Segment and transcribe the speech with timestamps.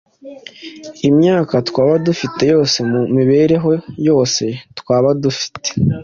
[1.09, 3.69] Imyaka twaba dufite yose, mu mibereho
[4.07, 4.43] yose
[4.79, 5.69] twaba dufite,